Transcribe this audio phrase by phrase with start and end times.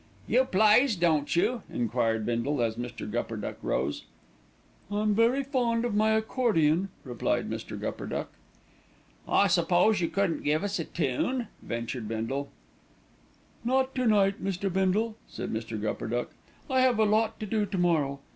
[0.25, 3.07] "You plays, don't you?" enquired Bindle, as Mr.
[3.07, 4.05] Gupperduck rose.
[4.89, 7.79] "I am very fond of my accordion," replied Mr.
[7.79, 8.29] Gupperduck.
[9.27, 12.49] "I suppose you couldn't give us a tune?" ventured Bindle.
[13.63, 14.73] "Not to night, Mr.
[14.73, 15.79] Bindle," said Mr.
[15.79, 16.31] Gupperduck.
[16.67, 18.21] "I have a lot to do to morrow."